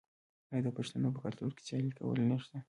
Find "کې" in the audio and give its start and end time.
1.55-1.61